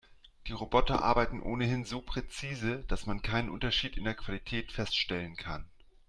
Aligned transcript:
Die 0.47 0.53
Roboter 0.53 1.03
arbeiten 1.03 1.43
ohnehin 1.43 1.85
so 1.85 2.01
präzise, 2.01 2.83
dass 2.87 3.05
man 3.05 3.21
keinen 3.21 3.51
Unterschied 3.51 3.97
in 3.97 4.03
der 4.05 4.15
Qualität 4.15 4.71
feststellen 4.71 5.35
kann. 5.35 5.67